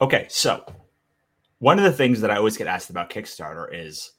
Okay, 0.00 0.26
so 0.28 0.64
one 1.58 1.78
of 1.78 1.84
the 1.84 1.92
things 1.92 2.20
that 2.20 2.30
I 2.30 2.36
always 2.36 2.56
get 2.56 2.68
asked 2.68 2.90
about 2.90 3.10
Kickstarter 3.10 3.68
is 3.72 4.12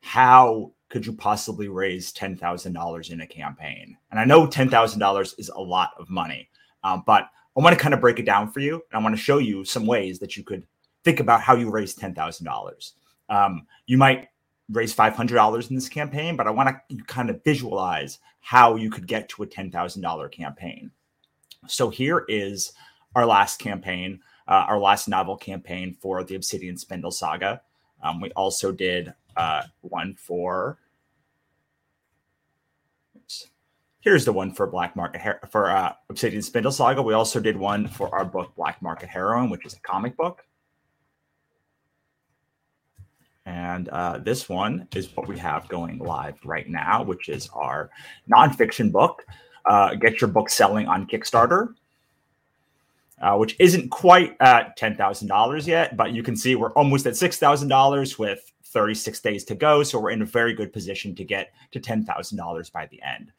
how 0.00 0.72
could 0.88 1.04
you 1.04 1.12
possibly 1.12 1.68
raise 1.68 2.12
$10,000 2.12 3.10
in 3.10 3.20
a 3.20 3.26
campaign? 3.26 3.98
And 4.10 4.18
I 4.18 4.24
know 4.24 4.46
$10,000 4.46 5.34
is 5.38 5.48
a 5.50 5.60
lot 5.60 5.90
of 5.98 6.08
money, 6.08 6.48
um, 6.84 7.02
but 7.06 7.28
I 7.56 7.60
want 7.60 7.76
to 7.76 7.82
kind 7.82 7.92
of 7.92 8.00
break 8.00 8.18
it 8.18 8.24
down 8.24 8.50
for 8.50 8.60
you. 8.60 8.74
And 8.74 9.00
I 9.00 9.02
want 9.02 9.14
to 9.14 9.20
show 9.20 9.38
you 9.38 9.64
some 9.64 9.86
ways 9.86 10.18
that 10.20 10.36
you 10.36 10.42
could 10.42 10.66
think 11.04 11.20
about 11.20 11.42
how 11.42 11.54
you 11.54 11.70
raise 11.70 11.94
$10,000. 11.94 12.92
Um, 13.28 13.66
you 13.86 13.98
might 13.98 14.28
raise 14.70 14.94
$500 14.94 15.68
in 15.68 15.74
this 15.74 15.88
campaign, 15.88 16.36
but 16.36 16.46
I 16.46 16.50
want 16.50 16.76
to 16.88 16.96
kind 17.04 17.28
of 17.28 17.44
visualize 17.44 18.20
how 18.40 18.76
you 18.76 18.90
could 18.90 19.06
get 19.06 19.28
to 19.30 19.42
a 19.42 19.46
$10,000 19.46 20.32
campaign. 20.32 20.90
So 21.66 21.90
here 21.90 22.24
is 22.28 22.72
our 23.14 23.26
last 23.26 23.58
campaign, 23.58 24.20
uh, 24.48 24.64
our 24.68 24.78
last 24.78 25.08
novel 25.08 25.36
campaign 25.36 25.96
for 26.00 26.24
the 26.24 26.34
Obsidian 26.34 26.76
Spindle 26.76 27.10
Saga. 27.10 27.60
Um, 28.02 28.20
we 28.20 28.30
also 28.32 28.72
did 28.72 29.12
uh, 29.36 29.62
one 29.80 30.14
for. 30.14 30.78
Here's 34.00 34.24
the 34.24 34.32
one 34.32 34.52
for 34.52 34.68
Black 34.68 34.94
Market 34.94 35.20
Her- 35.20 35.40
for 35.50 35.70
uh, 35.70 35.92
Obsidian 36.10 36.42
Spindle 36.42 36.70
Saga. 36.70 37.02
We 37.02 37.14
also 37.14 37.40
did 37.40 37.56
one 37.56 37.88
for 37.88 38.14
our 38.14 38.24
book 38.24 38.54
Black 38.54 38.80
Market 38.80 39.08
Heroine, 39.08 39.50
which 39.50 39.66
is 39.66 39.74
a 39.74 39.80
comic 39.80 40.16
book. 40.16 40.44
And 43.46 43.88
uh, 43.88 44.18
this 44.18 44.48
one 44.48 44.88
is 44.94 45.08
what 45.16 45.28
we 45.28 45.38
have 45.38 45.68
going 45.68 45.98
live 45.98 46.38
right 46.44 46.68
now, 46.68 47.04
which 47.04 47.28
is 47.28 47.48
our 47.54 47.90
nonfiction 48.30 48.90
book. 48.90 49.24
Uh, 49.64 49.94
get 49.94 50.20
your 50.20 50.28
book 50.28 50.50
selling 50.50 50.86
on 50.86 51.06
Kickstarter, 51.06 51.74
uh, 53.20 53.36
which 53.36 53.56
isn't 53.58 53.90
quite 53.90 54.36
at 54.40 54.78
$10,000 54.78 55.66
yet, 55.66 55.96
but 55.96 56.12
you 56.12 56.22
can 56.22 56.36
see 56.36 56.54
we're 56.54 56.72
almost 56.72 57.06
at 57.06 57.14
$6,000 57.14 58.18
with 58.18 58.52
36 58.64 59.20
days 59.20 59.44
to 59.44 59.54
go. 59.54 59.82
So 59.82 59.98
we're 59.98 60.10
in 60.10 60.22
a 60.22 60.26
very 60.26 60.52
good 60.52 60.72
position 60.72 61.14
to 61.14 61.24
get 61.24 61.52
to 61.72 61.80
$10,000 61.80 62.72
by 62.72 62.86
the 62.86 63.00
end. 63.02 63.32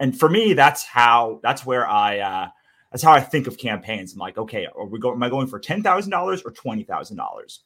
And 0.00 0.18
for 0.18 0.28
me, 0.28 0.52
that's 0.52 0.84
how, 0.84 1.40
that's 1.42 1.64
where 1.64 1.88
I, 1.88 2.18
uh, 2.18 2.48
that's 2.90 3.02
how 3.02 3.12
I 3.12 3.20
think 3.20 3.46
of 3.46 3.56
campaigns. 3.56 4.12
I'm 4.12 4.18
like, 4.18 4.36
okay, 4.36 4.66
are 4.66 4.86
we 4.86 4.98
going, 4.98 5.14
am 5.14 5.22
I 5.22 5.30
going 5.30 5.46
for 5.46 5.58
$10,000 5.58 6.42
or 6.44 6.52
$20,000? 6.52 7.58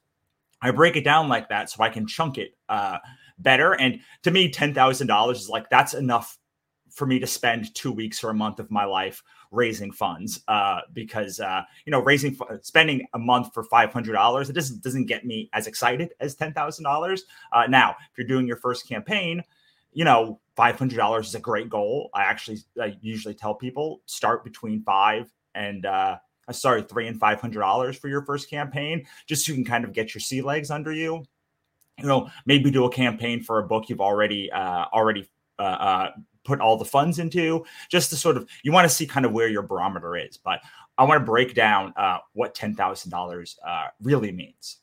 I 0.61 0.71
break 0.71 0.97
it 0.97 1.05
down 1.05 1.29
like 1.29 1.49
that 1.49 1.71
so 1.71 1.83
I 1.83 1.89
can 1.89 2.07
chunk 2.07 2.39
it 2.39 2.57
uh, 2.69 2.99
better. 3.39 3.73
And 3.75 4.01
to 4.23 4.31
me, 4.31 4.51
$10,000 4.51 5.33
is 5.33 5.49
like, 5.49 5.69
that's 5.71 5.95
enough 5.95 6.39
for 6.91 7.07
me 7.07 7.19
to 7.19 7.27
spend 7.27 7.75
two 7.75 7.93
weeks 7.93 8.25
or 8.25 8.31
a 8.31 8.35
month 8.35 8.59
of 8.59 8.71
my 8.71 8.85
life 8.85 9.23
raising 9.51 9.91
funds 9.91 10.43
uh, 10.49 10.81
because 10.93 11.41
uh, 11.41 11.63
you 11.85 11.91
know 11.91 12.01
raising 12.01 12.37
spending 12.63 13.07
a 13.15 13.19
month 13.19 13.53
for 13.55 13.65
five 13.65 13.93
hundred 13.93 14.13
dollars 14.13 14.51
it 14.51 14.55
doesn't 14.55 14.83
doesn't 14.83 15.07
get 15.07 15.25
me 15.25 15.49
as 15.53 15.67
excited 15.67 16.11
as 16.21 16.35
ten 16.35 16.53
thousand 16.53 16.87
uh, 16.87 16.91
dollars. 16.91 17.25
Now, 17.69 17.97
if 18.11 18.19
you're 18.19 18.27
doing 18.27 18.47
your 18.47 18.57
first 18.57 18.89
campaign, 18.89 19.43
you 19.93 20.05
know 20.05 20.41
five 20.57 20.79
hundred 20.79 20.97
dollars 20.97 21.29
is 21.29 21.35
a 21.35 21.41
great 21.41 21.69
goal. 21.69 22.11
I 22.15 22.23
actually 22.23 22.59
I 22.81 22.97
usually 23.01 23.35
tell 23.35 23.55
people 23.55 24.01
start 24.07 24.45
between 24.45 24.83
five 24.83 25.31
and 25.55 25.87
uh, 25.87 26.19
uh 26.49 26.53
sorry 26.53 26.83
three 26.83 27.07
and 27.07 27.19
five 27.19 27.41
hundred 27.41 27.61
dollars 27.61 27.97
for 27.97 28.09
your 28.09 28.23
first 28.23 28.51
campaign, 28.51 29.07
just 29.27 29.47
so 29.47 29.53
you 29.53 29.57
can 29.57 29.65
kind 29.65 29.85
of 29.85 29.93
get 29.93 30.15
your 30.15 30.21
sea 30.21 30.43
legs 30.43 30.71
under 30.71 30.93
you. 30.93 31.25
You 31.99 32.07
know, 32.07 32.31
maybe 32.47 32.71
do 32.71 32.85
a 32.85 32.93
campaign 32.93 33.43
for 33.43 33.59
a 33.59 33.67
book 33.67 33.89
you've 33.89 34.01
already 34.01 34.51
uh, 34.53 34.87
already 34.93 35.29
uh, 35.59 35.63
uh, 35.63 36.11
put 36.49 36.61
all 36.61 36.77
the 36.77 36.85
funds 36.85 37.19
into, 37.19 37.65
just 37.89 38.11
to 38.11 38.17
sort 38.17 38.37
of 38.37 38.49
you 38.63 38.73
want 38.73 38.89
to 38.89 38.95
see 38.95 39.07
kind 39.07 39.27
of 39.27 39.33
where 39.33 39.49
your 39.49 39.63
barometer 39.63 40.17
is. 40.17 40.39
But 40.39 40.61
I 40.97 41.05
want 41.05 41.21
to 41.21 41.25
break 41.25 41.55
down 41.55 41.93
uh, 41.97 42.19
what 42.33 42.55
ten 42.55 42.75
thousand 42.75 43.13
uh, 43.13 43.17
dollars 43.17 43.59
really 44.03 44.33
means. 44.33 44.79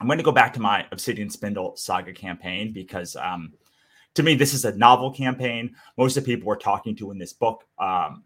I'm 0.00 0.06
going 0.06 0.18
to 0.18 0.24
go 0.24 0.32
back 0.32 0.52
to 0.54 0.60
my 0.60 0.86
Obsidian 0.92 1.28
Spindle 1.28 1.76
Saga 1.76 2.12
campaign 2.12 2.72
because 2.72 3.16
um, 3.16 3.52
to 4.14 4.22
me 4.22 4.36
this 4.36 4.54
is 4.54 4.64
a 4.64 4.76
novel 4.76 5.10
campaign. 5.10 5.74
Most 5.96 6.16
of 6.16 6.24
the 6.24 6.32
people 6.32 6.46
we're 6.46 6.56
talking 6.56 6.94
to 6.96 7.10
in 7.10 7.18
this 7.18 7.32
book, 7.32 7.64
um, 7.78 8.22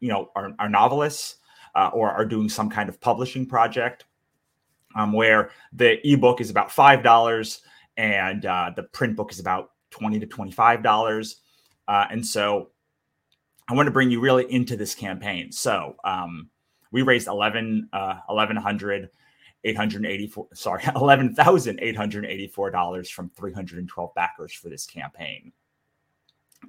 you 0.00 0.08
know, 0.08 0.30
are, 0.36 0.52
are 0.58 0.68
novelists 0.68 1.36
uh, 1.74 1.90
or 1.94 2.10
are 2.10 2.26
doing 2.26 2.50
some 2.50 2.68
kind 2.68 2.88
of 2.88 3.00
publishing 3.00 3.46
project. 3.46 4.04
Um, 4.96 5.12
where 5.12 5.50
the 5.74 6.00
ebook 6.10 6.40
is 6.40 6.48
about 6.48 6.72
five 6.72 7.02
dollars 7.02 7.60
and 7.98 8.46
uh, 8.46 8.70
the 8.74 8.84
print 8.84 9.16
book 9.16 9.30
is 9.30 9.38
about 9.38 9.72
20 9.90 10.20
to 10.20 10.26
25 10.26 10.82
dollars. 10.82 11.40
Uh, 11.86 12.06
and 12.10 12.26
so 12.26 12.70
i 13.68 13.74
want 13.74 13.86
to 13.86 13.92
bring 13.92 14.10
you 14.10 14.20
really 14.20 14.50
into 14.52 14.76
this 14.76 14.94
campaign. 14.94 15.50
So 15.52 15.96
um, 16.04 16.50
we 16.90 17.02
raised 17.02 17.28
11 17.28 17.88
uh, 17.92 18.20
1100 18.26 19.10
884 19.64 20.46
sorry 20.54 20.82
$11,884 20.84 23.10
from 23.10 23.30
312 23.30 24.14
backers 24.14 24.52
for 24.52 24.68
this 24.68 24.86
campaign. 24.86 25.52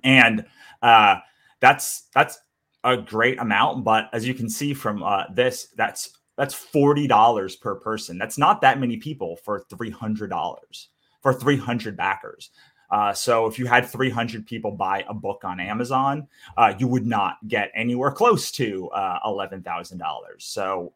And 0.03 0.45
uh, 0.81 1.17
that's 1.59 2.05
that's 2.13 2.39
a 2.83 2.95
great 2.95 3.39
amount 3.39 3.83
but 3.83 4.09
as 4.13 4.27
you 4.27 4.33
can 4.33 4.49
see 4.49 4.73
from 4.73 5.03
uh, 5.03 5.25
this 5.33 5.67
that's 5.75 6.17
that's 6.37 6.55
$40 6.55 7.59
per 7.59 7.75
person. 7.75 8.17
That's 8.17 8.37
not 8.37 8.61
that 8.61 8.79
many 8.79 8.95
people 8.95 9.35
for 9.43 9.65
$300 9.65 10.87
for 11.21 11.33
300 11.33 11.97
backers 11.97 12.51
uh, 12.91 13.13
so 13.13 13.45
if 13.45 13.59
you 13.59 13.65
had 13.65 13.85
300 13.85 14.45
people 14.45 14.71
buy 14.71 15.05
a 15.07 15.13
book 15.13 15.43
on 15.43 15.59
Amazon, 15.59 16.27
uh, 16.57 16.73
you 16.77 16.87
would 16.87 17.05
not 17.05 17.37
get 17.47 17.71
anywhere 17.75 18.11
close 18.11 18.51
to 18.51 18.89
uh, 18.89 19.19
$11,000. 19.25 20.01
So 20.39 20.93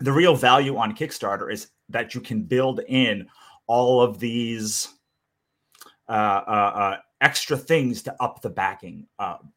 the 0.00 0.12
real 0.12 0.34
value 0.34 0.76
on 0.76 0.94
Kickstarter 0.94 1.52
is 1.52 1.68
that 1.88 2.14
you 2.14 2.20
can 2.20 2.42
build 2.42 2.80
in 2.88 3.28
all 3.66 4.00
of 4.00 4.18
these 4.18 4.88
uh, 6.08 6.12
uh, 6.46 6.72
uh, 6.74 6.96
extra 7.20 7.56
things 7.56 8.02
to 8.02 8.22
up 8.22 8.42
the 8.42 8.50
backing, 8.50 9.06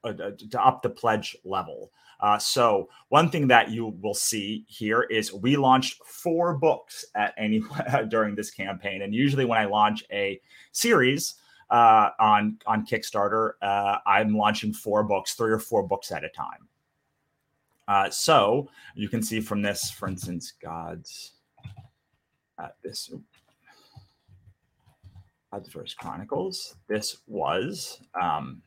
to 0.03 0.62
up 0.62 0.81
the 0.81 0.90
pledge 0.90 1.36
level. 1.44 1.92
Uh, 2.20 2.38
so 2.38 2.90
one 3.09 3.30
thing 3.30 3.47
that 3.47 3.70
you 3.70 3.88
will 4.02 4.14
see 4.14 4.66
here 4.68 5.03
is 5.03 5.34
we 5.34 5.56
launched 5.56 6.03
four 6.06 6.58
books 6.58 7.06
at 7.16 7.34
any 7.38 7.62
during 8.09 8.36
this 8.36 8.52
campaign, 8.52 9.02
and 9.03 9.14
usually 9.14 9.46
when 9.46 9.58
I 9.58 9.66
launch 9.66 10.03
a 10.12 10.40
series 10.74 11.36
uh, 11.69 12.09
on 12.19 12.58
on 12.66 12.86
Kickstarter, 12.86 13.52
uh, 13.62 14.00
I'm 14.06 14.36
launching 14.36 14.74
four 14.74 15.03
books, 15.03 15.34
three 15.34 15.52
or 15.52 15.59
four 15.59 15.88
books 15.88 16.12
at 16.12 16.25
a 16.25 16.30
time. 16.30 16.68
Uh, 17.88 18.09
so 18.09 18.69
you 18.96 19.08
can 19.08 19.24
see 19.24 19.40
from 19.40 19.62
this, 19.62 19.90
for 19.90 20.08
instance, 20.08 20.53
God's 20.62 21.34
uh, 22.58 22.68
this 22.84 23.12
Godsverse 25.54 25.96
Chronicles. 25.96 26.76
This 26.88 27.18
was 27.28 28.02
um, 28.20 28.62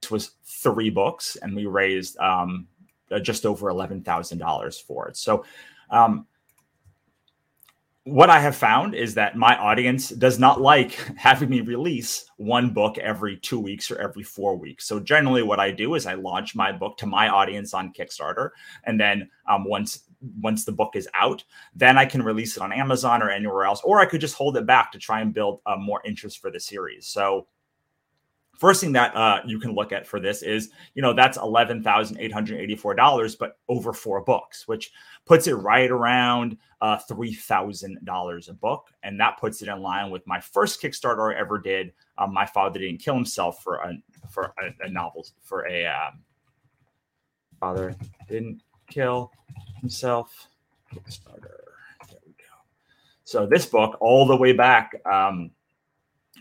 this 0.00 0.10
was 0.10 0.30
three 0.44 0.90
books, 0.90 1.36
and 1.40 1.54
we 1.54 1.66
raised 1.66 2.18
um, 2.18 2.66
uh, 3.10 3.18
just 3.18 3.46
over 3.46 3.68
eleven 3.68 4.02
thousand 4.02 4.38
dollars 4.38 4.78
for 4.78 5.08
it. 5.08 5.16
So, 5.16 5.44
um, 5.90 6.26
what 8.04 8.28
I 8.28 8.38
have 8.38 8.54
found 8.54 8.94
is 8.94 9.14
that 9.14 9.36
my 9.36 9.56
audience 9.56 10.10
does 10.10 10.38
not 10.38 10.60
like 10.60 10.92
having 11.16 11.48
me 11.48 11.62
release 11.62 12.30
one 12.36 12.70
book 12.70 12.98
every 12.98 13.38
two 13.38 13.58
weeks 13.58 13.90
or 13.90 13.98
every 13.98 14.22
four 14.22 14.56
weeks. 14.56 14.86
So 14.86 15.00
generally, 15.00 15.42
what 15.42 15.58
I 15.58 15.70
do 15.70 15.94
is 15.94 16.04
I 16.04 16.14
launch 16.14 16.54
my 16.54 16.70
book 16.70 16.98
to 16.98 17.06
my 17.06 17.28
audience 17.28 17.72
on 17.72 17.92
Kickstarter, 17.92 18.50
and 18.84 19.00
then 19.00 19.30
um, 19.48 19.64
once 19.64 20.04
once 20.40 20.64
the 20.64 20.72
book 20.72 20.96
is 20.96 21.08
out, 21.14 21.44
then 21.74 21.98
I 21.98 22.06
can 22.06 22.22
release 22.22 22.56
it 22.56 22.62
on 22.62 22.72
Amazon 22.72 23.22
or 23.22 23.30
anywhere 23.30 23.64
else, 23.64 23.80
or 23.84 24.00
I 24.00 24.06
could 24.06 24.20
just 24.20 24.36
hold 24.36 24.56
it 24.56 24.66
back 24.66 24.92
to 24.92 24.98
try 24.98 25.20
and 25.20 25.34
build 25.34 25.60
uh, 25.66 25.76
more 25.76 26.02
interest 26.04 26.40
for 26.40 26.50
the 26.50 26.60
series. 26.60 27.06
So 27.06 27.46
First 28.58 28.80
thing 28.80 28.92
that 28.92 29.14
uh, 29.16 29.40
you 29.44 29.58
can 29.58 29.74
look 29.74 29.90
at 29.90 30.06
for 30.06 30.20
this 30.20 30.42
is, 30.42 30.70
you 30.94 31.02
know, 31.02 31.12
that's 31.12 31.36
eleven 31.38 31.82
thousand 31.82 32.20
eight 32.20 32.32
hundred 32.32 32.60
eighty-four 32.60 32.94
dollars, 32.94 33.34
but 33.34 33.58
over 33.68 33.92
four 33.92 34.22
books, 34.22 34.68
which 34.68 34.92
puts 35.26 35.48
it 35.48 35.54
right 35.54 35.90
around 35.90 36.56
uh, 36.80 36.98
three 36.98 37.34
thousand 37.34 37.98
dollars 38.04 38.48
a 38.48 38.54
book, 38.54 38.90
and 39.02 39.18
that 39.18 39.38
puts 39.40 39.60
it 39.60 39.68
in 39.68 39.82
line 39.82 40.10
with 40.10 40.24
my 40.26 40.38
first 40.38 40.80
Kickstarter 40.80 41.34
I 41.34 41.38
ever 41.38 41.58
did. 41.58 41.92
Um, 42.16 42.32
my 42.32 42.46
father 42.46 42.78
didn't 42.78 43.00
kill 43.00 43.16
himself 43.16 43.60
for 43.60 43.76
a 43.78 43.98
for 44.30 44.54
a, 44.62 44.86
a 44.86 44.88
novel 44.88 45.26
for 45.42 45.66
a 45.66 45.86
um, 45.86 46.22
father 47.58 47.96
didn't 48.28 48.62
kill 48.88 49.30
himself 49.80 50.48
Kickstarter. 50.94 51.64
There 52.08 52.18
we 52.26 52.32
go. 52.32 52.44
So 53.24 53.46
this 53.46 53.66
book, 53.66 53.96
all 54.00 54.26
the 54.26 54.36
way 54.36 54.52
back. 54.52 54.94
Um, 55.04 55.50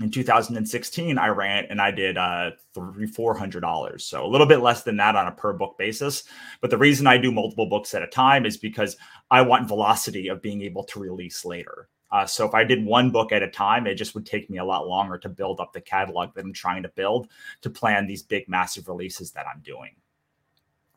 in 0.02 0.10
2016 0.10 1.20
i 1.20 1.28
ran 1.28 1.66
and 1.70 1.80
i 1.80 1.92
did 1.92 2.18
uh 2.18 2.50
three 2.74 3.06
four 3.06 3.38
hundred 3.38 3.60
dollars 3.60 4.04
so 4.04 4.26
a 4.26 4.28
little 4.28 4.48
bit 4.48 4.62
less 4.62 4.82
than 4.82 4.98
that 4.98 5.16
on 5.16 5.28
a 5.28 5.32
per 5.32 5.54
book 5.54 5.78
basis 5.78 6.24
but 6.62 6.72
the 6.72 6.78
reason 6.78 7.06
i 7.06 7.16
do 7.16 7.32
multiple 7.32 7.68
books 7.68 7.94
at 7.94 8.02
a 8.02 8.08
time 8.08 8.44
is 8.46 8.58
because 8.58 8.98
i 9.30 9.40
want 9.40 9.68
velocity 9.68 10.30
of 10.30 10.42
being 10.42 10.64
able 10.64 10.84
to 10.84 11.00
release 11.00 11.46
later 11.46 11.90
uh, 12.12 12.26
so 12.26 12.44
if 12.44 12.56
i 12.56 12.64
did 12.64 12.84
one 12.84 13.12
book 13.12 13.32
at 13.32 13.44
a 13.44 13.52
time 13.52 13.86
it 13.86 13.94
just 13.94 14.16
would 14.16 14.26
take 14.26 14.50
me 14.50 14.58
a 14.58 14.66
lot 14.66 14.88
longer 14.88 15.16
to 15.16 15.30
build 15.30 15.60
up 15.60 15.72
the 15.74 15.82
catalog 15.82 16.34
that 16.34 16.44
i'm 16.44 16.52
trying 16.52 16.82
to 16.82 16.90
build 16.90 17.28
to 17.62 17.70
plan 17.70 18.08
these 18.08 18.24
big 18.24 18.50
massive 18.50 18.88
releases 18.88 19.30
that 19.30 19.46
i'm 19.46 19.62
doing 19.62 19.92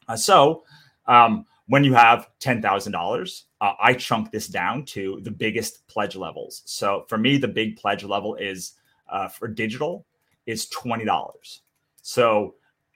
uh, 0.08 0.16
so 0.16 0.64
um, 1.06 1.46
when 1.68 1.82
you 1.84 1.94
have 1.94 2.28
$10,000, 2.40 3.42
uh, 3.60 3.72
I 3.80 3.94
chunk 3.94 4.30
this 4.30 4.46
down 4.46 4.84
to 4.86 5.20
the 5.22 5.30
biggest 5.30 5.86
pledge 5.88 6.16
levels. 6.16 6.62
So 6.64 7.04
for 7.08 7.18
me, 7.18 7.38
the 7.38 7.48
big 7.48 7.76
pledge 7.76 8.04
level 8.04 8.36
is 8.36 8.74
uh, 9.08 9.28
for 9.28 9.48
digital 9.48 10.06
is 10.46 10.68
$20. 10.68 11.60
So 12.02 12.54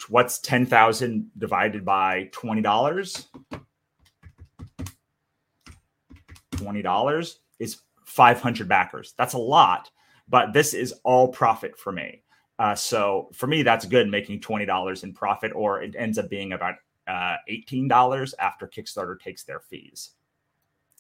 what's 0.08 0.38
10,000 0.38 1.30
divided 1.38 1.84
by 1.84 2.30
$20? 2.32 3.26
$20 6.52 7.34
is 7.58 7.80
500 8.04 8.68
backers. 8.68 9.14
That's 9.16 9.34
a 9.34 9.38
lot, 9.38 9.90
but 10.28 10.52
this 10.52 10.74
is 10.74 10.92
all 11.04 11.28
profit 11.28 11.78
for 11.78 11.92
me. 11.92 12.22
Uh, 12.58 12.74
so 12.74 13.30
for 13.32 13.46
me, 13.46 13.62
that's 13.62 13.86
good 13.86 14.08
making 14.08 14.40
$20 14.40 15.02
in 15.02 15.14
profit, 15.14 15.52
or 15.54 15.82
it 15.82 15.94
ends 15.98 16.18
up 16.18 16.28
being 16.28 16.52
about 16.52 16.74
uh, 17.10 17.36
$18 17.50 18.34
after 18.38 18.68
Kickstarter 18.68 19.18
takes 19.18 19.42
their 19.42 19.60
fees. 19.60 20.10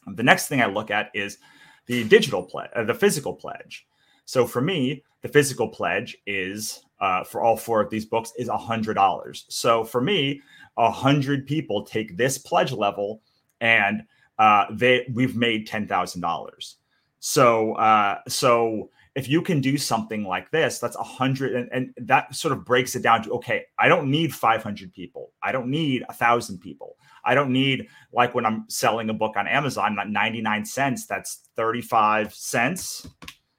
The 0.06 0.22
next 0.22 0.48
thing 0.48 0.60
I 0.60 0.66
look 0.66 0.90
at 0.90 1.10
is 1.14 1.38
the 1.86 2.04
digital 2.04 2.42
pledge, 2.42 2.70
uh, 2.74 2.84
the 2.84 2.94
physical 2.94 3.32
pledge. 3.32 3.86
So 4.24 4.46
for 4.46 4.60
me, 4.60 5.04
the 5.22 5.28
physical 5.28 5.68
pledge 5.68 6.16
is 6.26 6.84
uh, 7.00 7.24
for 7.24 7.42
all 7.42 7.56
four 7.56 7.80
of 7.80 7.90
these 7.90 8.06
books 8.06 8.32
is 8.36 8.48
$100. 8.48 9.44
So 9.48 9.84
for 9.84 10.00
me, 10.00 10.42
100 10.74 11.46
people 11.46 11.84
take 11.84 12.16
this 12.16 12.38
pledge 12.38 12.72
level 12.72 13.22
and 13.60 14.02
uh, 14.38 14.66
they 14.72 15.06
we've 15.12 15.36
made 15.36 15.68
$10,000. 15.68 16.74
So 17.20 17.74
uh, 17.74 18.18
so 18.26 18.90
if 19.14 19.28
you 19.28 19.42
can 19.42 19.60
do 19.60 19.76
something 19.76 20.24
like 20.24 20.50
this, 20.50 20.78
that's 20.78 20.96
a 20.96 21.02
hundred, 21.02 21.54
and, 21.54 21.68
and, 21.72 22.06
that 22.06 22.34
sort 22.34 22.52
of 22.52 22.64
breaks 22.64 22.94
it 22.94 23.02
down 23.02 23.22
to 23.24 23.32
okay, 23.32 23.64
I 23.78 23.88
don't 23.88 24.10
need 24.10 24.34
500 24.34 24.92
people, 24.92 25.32
I 25.42 25.52
don't 25.52 25.68
need 25.68 26.04
a 26.08 26.12
thousand 26.12 26.58
people, 26.58 26.96
I 27.24 27.34
don't 27.34 27.52
need 27.52 27.88
like 28.12 28.34
when 28.34 28.46
I'm 28.46 28.64
selling 28.68 29.10
a 29.10 29.14
book 29.14 29.36
on 29.36 29.48
Amazon, 29.48 29.96
not 29.96 30.08
99 30.10 30.64
cents, 30.64 31.06
that's 31.06 31.48
35 31.56 32.32
cents. 32.34 33.08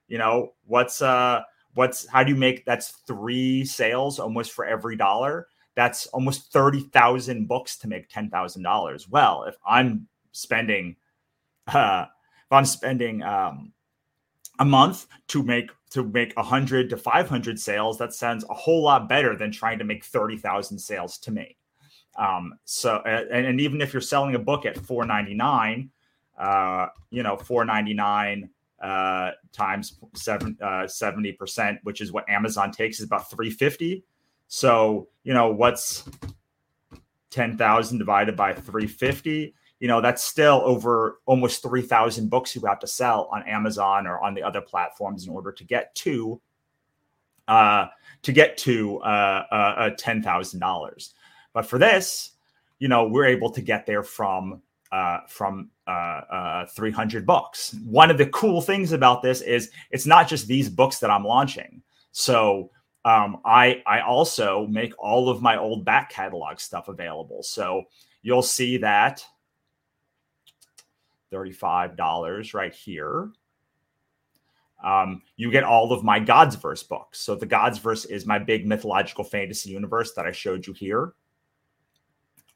You 0.08 0.18
know 0.18 0.54
what's 0.66 1.02
uh 1.02 1.42
what's 1.74 2.08
how 2.08 2.24
do 2.24 2.32
you 2.32 2.38
make 2.38 2.66
that's 2.66 2.90
three 3.08 3.64
sales 3.66 4.20
almost 4.20 4.52
for 4.52 4.66
every 4.66 4.96
dollar? 4.96 5.48
That's 5.76 6.06
almost 6.08 6.52
30,000 6.52 7.48
books 7.48 7.78
to 7.78 7.88
make 7.88 8.10
$10,000. 8.10 9.10
Well, 9.10 9.46
if 9.46 9.56
I'm 9.66 10.08
spending 10.32 10.96
uh 11.68 12.06
if 12.46 12.52
I'm 12.52 12.66
spending 12.66 13.24
um 13.24 13.72
a 14.62 14.66
month 14.66 15.08
to 15.28 15.42
make 15.42 15.72
to 15.90 16.04
make 16.04 16.38
100 16.38 16.92
to 16.92 16.96
500 16.96 17.60
sales 17.60 17.98
that 17.98 18.14
sounds 18.14 18.46
a 18.48 18.54
whole 18.54 18.84
lot 18.84 19.10
better 19.10 19.36
than 19.36 19.52
trying 19.52 19.80
to 19.80 19.84
make 19.84 20.06
30,000 20.06 20.78
sales 20.78 21.18
to 21.18 21.32
me. 21.32 21.58
Um, 22.16 22.54
so 22.64 23.02
and, 23.06 23.46
and, 23.46 23.60
even 23.60 23.82
if 23.82 23.92
you're 23.92 24.02
selling 24.02 24.36
a 24.36 24.40
book 24.40 24.66
at 24.66 24.78
499 24.78 25.90
uh, 26.38 26.88
you 27.10 27.24
know 27.24 27.38
499 27.38 28.50
uh, 28.82 29.32
times 29.52 29.98
seven, 30.14 30.58
uh, 30.62 30.84
70% 30.84 31.80
which 31.84 32.02
is 32.02 32.12
what 32.12 32.30
amazon 32.30 32.72
takes 32.72 33.00
is 33.00 33.06
about 33.06 33.30
350 33.32 34.04
so 34.48 35.08
you 35.24 35.34
know 35.34 35.50
what's 35.52 36.04
10,000 37.32 37.98
divided 37.98 38.36
by 38.36 38.54
350 38.54 39.56
you 39.82 39.88
know 39.88 40.00
that's 40.00 40.24
still 40.24 40.62
over 40.64 41.20
almost 41.26 41.62
3000 41.62 42.30
books 42.30 42.56
you 42.56 42.62
have 42.62 42.80
to 42.80 42.88
sell 42.88 43.28
on 43.34 43.44
amazon 43.44 44.08
or 44.08 44.22
on 44.22 44.34
the 44.34 44.42
other 44.42 44.62
platforms 44.62 45.28
in 45.28 45.34
order 45.34 45.52
to 45.52 45.66
get 45.66 45.94
to 45.96 46.40
uh 47.50 47.88
to 48.22 48.32
get 48.32 48.56
to 48.56 49.00
uh, 49.00 49.44
uh, 49.52 49.56
uh 49.56 49.90
$10000 49.96 51.14
but 51.52 51.66
for 51.66 51.78
this 51.78 52.32
you 52.80 52.88
know 52.88 53.08
we're 53.08 53.26
able 53.26 53.50
to 53.50 53.62
get 53.62 53.86
there 53.86 54.04
from 54.04 54.62
uh, 54.92 55.20
from 55.28 55.70
uh, 55.88 56.22
uh, 56.30 56.66
300 56.66 57.26
books. 57.26 57.76
One 57.86 58.12
of 58.12 58.18
the 58.18 58.26
cool 58.28 58.62
things 58.62 58.92
about 58.92 59.22
this 59.22 59.40
is 59.40 59.72
it's 59.90 60.06
not 60.06 60.28
just 60.28 60.48
these 60.48 60.68
books 60.68 61.00
that 61.00 61.10
I'm 61.10 61.24
launching. 61.24 61.82
So 62.12 62.70
um, 63.06 63.40
I 63.46 63.82
I 63.86 64.02
also 64.02 64.68
make 64.68 64.94
all 65.00 65.30
of 65.30 65.42
my 65.42 65.58
old 65.58 65.86
back 65.86 66.10
catalog 66.10 66.60
stuff 66.60 66.90
available. 66.90 67.42
So 67.42 67.84
you'll 68.22 68.44
see 68.44 68.78
that 68.78 69.26
$35 71.32 72.54
right 72.54 72.74
here. 72.74 73.30
Um, 74.84 75.22
you 75.36 75.52
get 75.52 75.64
all 75.64 75.94
of 75.94 76.04
my 76.04 76.20
Godsverse 76.20 76.88
books. 76.88 77.20
So 77.20 77.36
the 77.36 77.46
Godsverse 77.46 78.10
is 78.10 78.26
my 78.26 78.40
big 78.40 78.66
mythological 78.66 79.24
fantasy 79.24 79.70
universe 79.70 80.14
that 80.14 80.26
I 80.26 80.32
showed 80.32 80.66
you 80.66 80.74
here. 80.74 81.14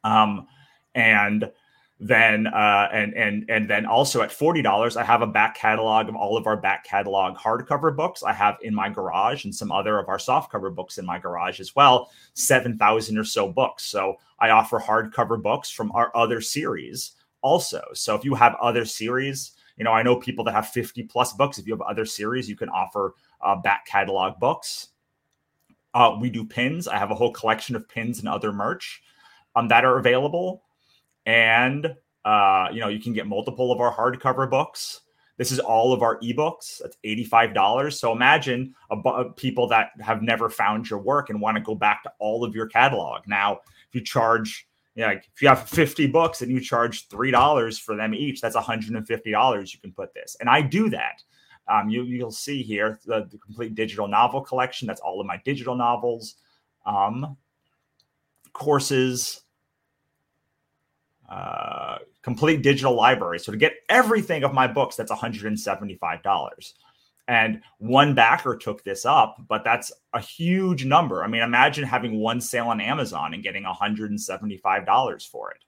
Um, 0.02 0.46
and 0.94 1.50
then 1.98 2.46
uh, 2.46 2.88
and 2.92 3.14
and 3.14 3.48
and 3.48 3.70
then 3.70 3.86
also 3.86 4.20
at 4.20 4.30
forty 4.30 4.60
dollars, 4.60 4.98
I 4.98 5.04
have 5.04 5.22
a 5.22 5.26
back 5.26 5.56
catalog 5.56 6.08
of 6.08 6.16
all 6.16 6.36
of 6.36 6.46
our 6.46 6.56
back 6.56 6.84
catalog 6.84 7.36
hardcover 7.38 7.94
books. 7.94 8.22
I 8.22 8.34
have 8.34 8.58
in 8.60 8.74
my 8.74 8.90
garage 8.90 9.44
and 9.44 9.54
some 9.54 9.72
other 9.72 9.98
of 9.98 10.08
our 10.08 10.18
softcover 10.18 10.74
books 10.74 10.98
in 10.98 11.06
my 11.06 11.18
garage 11.18 11.58
as 11.58 11.74
well. 11.74 12.10
Seven 12.34 12.76
thousand 12.76 13.16
or 13.16 13.24
so 13.24 13.50
books. 13.50 13.84
So 13.84 14.16
I 14.38 14.50
offer 14.50 14.78
hardcover 14.78 15.40
books 15.40 15.70
from 15.70 15.90
our 15.92 16.14
other 16.14 16.42
series 16.42 17.12
also. 17.46 17.80
So 17.94 18.16
if 18.16 18.24
you 18.24 18.34
have 18.34 18.56
other 18.60 18.84
series, 18.84 19.52
you 19.76 19.84
know, 19.84 19.92
I 19.92 20.02
know 20.02 20.16
people 20.16 20.44
that 20.44 20.52
have 20.52 20.68
50 20.68 21.04
plus 21.04 21.32
books. 21.32 21.58
If 21.58 21.66
you 21.66 21.72
have 21.72 21.82
other 21.82 22.04
series, 22.04 22.48
you 22.48 22.56
can 22.56 22.68
offer 22.70 23.14
uh, 23.40 23.54
back 23.54 23.86
catalog 23.86 24.40
books. 24.40 24.88
Uh, 25.94 26.16
we 26.20 26.28
do 26.28 26.44
pins. 26.44 26.88
I 26.88 26.98
have 26.98 27.12
a 27.12 27.14
whole 27.14 27.32
collection 27.32 27.76
of 27.76 27.88
pins 27.88 28.18
and 28.18 28.28
other 28.28 28.52
merch 28.52 29.00
um, 29.54 29.68
that 29.68 29.84
are 29.84 29.98
available. 29.98 30.64
And, 31.24 31.94
uh, 32.24 32.66
you 32.72 32.80
know, 32.80 32.88
you 32.88 32.98
can 32.98 33.12
get 33.12 33.28
multiple 33.28 33.70
of 33.70 33.80
our 33.80 33.94
hardcover 33.94 34.50
books. 34.50 35.02
This 35.36 35.52
is 35.52 35.60
all 35.60 35.92
of 35.92 36.02
our 36.02 36.18
ebooks. 36.20 36.80
That's 36.82 36.96
$85. 37.04 37.92
So 37.92 38.10
imagine 38.10 38.74
bu- 39.04 39.30
people 39.36 39.68
that 39.68 39.90
have 40.00 40.20
never 40.20 40.50
found 40.50 40.90
your 40.90 40.98
work 40.98 41.30
and 41.30 41.40
want 41.40 41.56
to 41.56 41.62
go 41.62 41.76
back 41.76 42.02
to 42.02 42.12
all 42.18 42.44
of 42.44 42.56
your 42.56 42.66
catalog. 42.66 43.22
Now, 43.28 43.60
if 43.88 43.94
you 43.94 44.00
charge 44.00 44.66
yeah, 44.96 45.10
if 45.10 45.42
you 45.42 45.48
have 45.48 45.68
50 45.68 46.06
books 46.06 46.40
and 46.40 46.50
you 46.50 46.58
charge 46.58 47.08
$3 47.08 47.80
for 47.80 47.96
them 47.96 48.14
each, 48.14 48.40
that's 48.40 48.56
$150 48.56 49.74
you 49.74 49.80
can 49.80 49.92
put 49.92 50.14
this. 50.14 50.36
And 50.40 50.48
I 50.48 50.62
do 50.62 50.88
that. 50.88 51.22
Um, 51.68 51.90
you, 51.90 52.04
you'll 52.04 52.30
see 52.30 52.62
here 52.62 52.98
the, 53.04 53.28
the, 53.30 53.38
complete 53.38 53.74
digital 53.74 54.08
novel 54.08 54.40
collection. 54.40 54.86
That's 54.86 55.00
all 55.00 55.20
of 55.20 55.26
my 55.26 55.38
digital 55.44 55.74
novels, 55.74 56.36
um, 56.86 57.36
courses, 58.52 59.42
uh, 61.28 61.98
complete 62.22 62.62
digital 62.62 62.94
library. 62.94 63.40
So 63.40 63.52
to 63.52 63.58
get 63.58 63.74
everything 63.88 64.44
of 64.44 64.54
my 64.54 64.66
books, 64.66 64.96
that's 64.96 65.12
$175 65.12 66.72
and 67.28 67.60
one 67.78 68.14
backer 68.14 68.56
took 68.56 68.84
this 68.84 69.04
up 69.04 69.36
but 69.48 69.64
that's 69.64 69.92
a 70.12 70.20
huge 70.20 70.84
number. 70.84 71.24
I 71.24 71.28
mean 71.28 71.42
imagine 71.42 71.84
having 71.84 72.18
one 72.18 72.40
sale 72.40 72.68
on 72.68 72.80
amazon 72.80 73.34
and 73.34 73.42
getting 73.42 73.64
$175 73.64 75.28
for 75.28 75.50
it. 75.52 75.64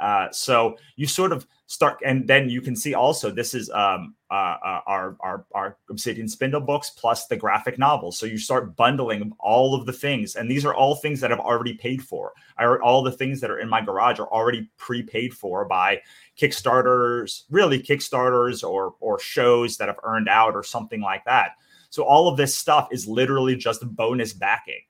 Uh, 0.00 0.30
so 0.30 0.76
you 0.96 1.06
sort 1.06 1.32
of 1.32 1.46
start, 1.72 1.96
and 2.04 2.28
then 2.28 2.50
you 2.50 2.60
can 2.60 2.76
see 2.76 2.92
also 2.92 3.30
this 3.30 3.54
is 3.54 3.70
um, 3.70 4.14
uh, 4.30 4.56
uh, 4.62 4.80
our, 4.86 5.16
our 5.20 5.46
our 5.52 5.78
Obsidian 5.88 6.28
Spindle 6.28 6.60
books 6.60 6.90
plus 6.90 7.26
the 7.28 7.36
graphic 7.36 7.78
novels. 7.78 8.18
So 8.18 8.26
you 8.26 8.36
start 8.36 8.76
bundling 8.76 9.32
all 9.38 9.74
of 9.74 9.86
the 9.86 9.92
things, 9.92 10.36
and 10.36 10.50
these 10.50 10.66
are 10.66 10.74
all 10.74 10.96
things 10.96 11.18
that 11.20 11.32
I've 11.32 11.40
already 11.40 11.72
paid 11.72 12.02
for. 12.02 12.34
I, 12.58 12.66
all 12.66 13.02
the 13.02 13.10
things 13.10 13.40
that 13.40 13.50
are 13.50 13.58
in 13.58 13.70
my 13.70 13.80
garage 13.80 14.20
are 14.20 14.30
already 14.30 14.70
prepaid 14.76 15.32
for 15.32 15.64
by 15.64 16.02
Kickstarters, 16.38 17.44
really 17.48 17.82
Kickstarters 17.82 18.62
or 18.62 18.94
or 19.00 19.18
shows 19.18 19.78
that 19.78 19.88
have 19.88 20.00
earned 20.02 20.28
out 20.28 20.54
or 20.54 20.62
something 20.62 21.00
like 21.00 21.24
that. 21.24 21.52
So 21.88 22.04
all 22.04 22.28
of 22.28 22.36
this 22.36 22.54
stuff 22.54 22.88
is 22.90 23.08
literally 23.08 23.56
just 23.56 23.82
bonus 23.96 24.34
backing. 24.34 24.82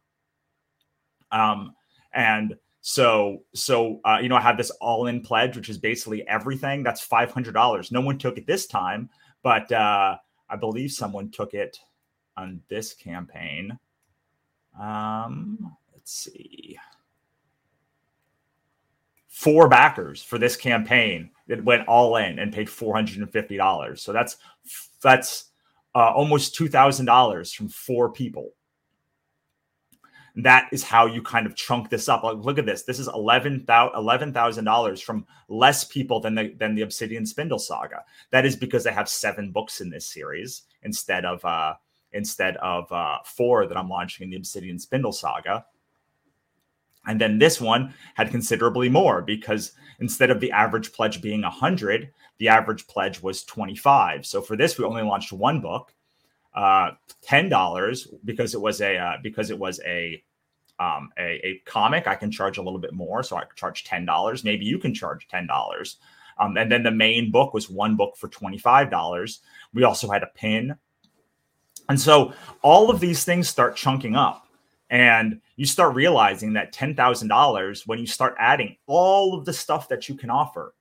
Um, 1.31 1.75
and 2.13 2.57
so, 2.83 3.45
so 3.55 4.01
uh, 4.05 4.19
you 4.21 4.29
know, 4.29 4.37
I 4.37 4.41
have 4.41 4.57
this 4.57 4.71
all-in 4.73 5.23
pledge, 5.23 5.57
which 5.57 5.69
is 5.69 5.79
basically 5.79 6.27
everything. 6.29 6.83
That's 6.83 7.01
five 7.01 7.31
hundred 7.31 7.55
dollars. 7.55 7.91
No 7.93 8.01
one 8.01 8.19
took 8.19 8.37
it 8.37 8.47
this 8.47 8.67
time, 8.67 9.09
but 9.43 9.71
uh, 9.73 10.17
I 10.51 10.57
believe 10.57 10.91
someone 10.91 11.31
took 11.31 11.55
it 11.55 11.79
on 12.37 12.61
this 12.69 12.93
campaign. 12.93 13.79
Um, 14.81 15.77
let's 15.95 16.13
see, 16.13 16.79
four 19.29 19.69
backers 19.69 20.23
for 20.23 20.39
this 20.39 20.57
campaign 20.57 21.31
that 21.47 21.65
went 21.65 21.87
all 21.87 22.17
in 22.17 22.39
and 22.39 22.53
paid 22.53 22.69
four 22.69 22.95
hundred 22.97 23.19
and 23.19 23.31
fifty 23.31 23.57
dollars. 23.57 24.03
So 24.03 24.13
that's 24.13 24.39
that's 25.01 25.51
uh, 25.95 26.11
almost 26.11 26.55
two 26.55 26.69
thousand 26.69 27.07
dollars 27.07 27.53
from 27.53 27.69
four 27.69 28.11
people 28.11 28.55
that 30.37 30.69
is 30.73 30.83
how 30.83 31.07
you 31.07 31.23
kind 31.23 31.47
of 31.47 31.55
chunk 31.55 31.91
this 31.91 32.09
up. 32.09 32.23
Like, 32.23 32.39
look 32.39 32.59
at 32.59 32.67
this. 32.67 32.85
This 32.85 32.99
is 32.99 33.09
eleven 33.09 33.65
thousand 33.67 34.65
dollars 34.65 35.01
from 35.01 35.27
less 35.49 35.85
people 35.85 36.21
than 36.21 36.35
the 36.35 36.55
than 36.59 36.75
the 36.75 36.83
Obsidian 36.83 37.27
Spindle 37.27 37.59
saga. 37.59 38.05
That 38.31 38.47
is 38.47 38.57
because 38.57 38.85
they 38.85 38.93
have 38.93 39.09
seven 39.09 39.51
books 39.51 39.81
in 39.81 39.91
this 39.91 40.07
series 40.07 40.63
instead 40.83 41.25
of 41.25 41.45
uh 41.45 41.75
instead 42.13 42.57
of 42.59 42.91
uh 42.91 43.19
four 43.25 43.67
that 43.67 43.77
I'm 43.77 43.89
launching 43.89 44.25
in 44.25 44.31
the 44.31 44.37
Obsidian 44.37 44.79
Spindle 44.79 45.13
saga. 45.13 45.67
And 47.07 47.21
then 47.21 47.39
this 47.39 47.61
one 47.61 47.93
had 48.15 48.31
considerably 48.31 48.89
more 48.89 49.23
because 49.23 49.73
instead 50.01 50.31
of 50.31 50.41
the 50.41 50.53
average 50.53 50.93
pledge 50.93 51.21
being 51.21 51.43
100, 51.43 52.13
the 52.39 52.49
average 52.49 52.87
pledge 52.87 53.21
was 53.21 53.45
25. 53.45 54.25
So 54.25 54.41
for 54.41 54.57
this, 54.57 54.79
we 54.79 54.85
only 54.85 55.03
launched 55.03 55.33
one 55.33 55.61
book, 55.61 55.93
uh, 56.55 56.93
$10 57.27 58.07
because 58.25 58.55
it 58.55 58.61
was 58.61 58.81
a 58.81 58.97
uh, 58.97 59.17
because 59.23 59.51
it 59.51 59.59
was 59.59 59.81
a 59.87 60.23
um, 60.79 61.11
a, 61.19 61.47
a, 61.47 61.63
comic, 61.65 62.09
I 62.09 62.17
can 62.17 62.31
charge 62.31 62.59
a 62.59 62.63
little 62.63 62.79
bit 62.79 62.93
more. 62.93 63.23
So 63.23 63.37
I 63.37 63.45
could 63.45 63.57
charge 63.57 63.85
$10. 63.85 64.45
Maybe 64.45 64.65
you 64.65 64.79
can 64.79 64.93
charge 64.93 65.29
$10. 65.29 65.97
Um, 66.39 66.57
and 66.57 66.73
then 66.73 66.83
the 66.83 66.91
main 66.91 67.31
book 67.31 67.55
was 67.55 67.71
one 67.71 67.95
book 67.95 68.17
for 68.17 68.29
$25. 68.29 69.39
We 69.75 69.85
also 69.85 70.11
had 70.11 70.25
a 70.25 70.31
pin. 70.35 70.75
And 71.89 72.01
so 72.01 72.33
all 72.63 72.91
of 72.91 73.01
these 73.01 73.25
things 73.25 73.49
start 73.49 73.77
chunking 73.77 74.17
up. 74.17 74.47
And 74.91 75.41
you 75.57 75.67
start 75.67 75.95
realizing 75.95 76.53
that 76.55 76.75
$10,000, 76.75 77.87
when 77.87 77.99
you 77.99 78.07
start 78.07 78.35
adding 78.39 78.77
all 78.87 79.39
of 79.39 79.45
the 79.45 79.53
stuff 79.53 79.89
that 79.89 80.09
you 80.09 80.15
can 80.15 80.31
offer, 80.31 80.75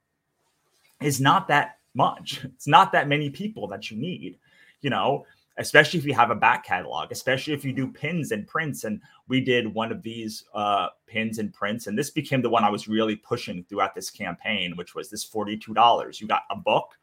is 1.01 1.21
not 1.21 1.47
that 1.49 1.77
much. 1.93 2.43
It's 2.55 2.67
not 2.67 2.91
that 2.93 3.07
many 3.07 3.29
people 3.29 3.67
that 3.67 3.91
you 3.91 3.97
need. 3.97 4.37
You 4.81 4.89
know, 4.89 5.25
especially 5.57 5.99
if 5.99 6.05
you 6.05 6.13
have 6.13 6.31
a 6.31 6.35
back 6.35 6.65
catalog, 6.65 7.11
especially 7.11 7.53
if 7.53 7.65
you 7.65 7.73
do 7.73 7.87
pins 7.87 8.31
and 8.31 8.47
prints. 8.47 8.83
And 8.83 9.01
we 9.27 9.41
did 9.41 9.73
one 9.73 9.91
of 9.91 10.01
these 10.01 10.45
uh, 10.53 10.87
pins 11.07 11.39
and 11.39 11.53
prints, 11.53 11.87
and 11.87 11.97
this 11.97 12.09
became 12.09 12.41
the 12.41 12.49
one 12.49 12.63
I 12.63 12.69
was 12.69 12.87
really 12.87 13.15
pushing 13.15 13.63
throughout 13.65 13.95
this 13.95 14.09
campaign, 14.09 14.75
which 14.75 14.95
was 14.95 15.09
this 15.09 15.25
$42. 15.29 16.21
You 16.21 16.27
got 16.27 16.43
a 16.49 16.55
book, 16.55 16.97